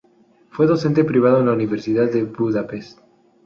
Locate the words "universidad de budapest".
1.53-2.97